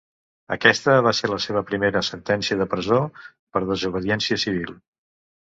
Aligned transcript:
Aquesta 0.53 0.95
va 1.07 1.11
ser 1.17 1.29
la 1.31 1.37
seva 1.43 1.63
primera 1.67 2.01
sentència 2.09 2.57
de 2.63 2.69
presó 2.73 2.99
per 3.19 3.63
desobediència 3.73 4.43
civil. 4.47 4.77